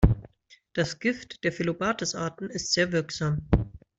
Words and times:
Das 0.73 0.97
Gift 0.97 1.43
der 1.43 1.51
"Phyllobates"-Arten 1.53 2.47
ist 2.49 2.73
sehr 2.73 2.91
wirksam. 2.91 3.47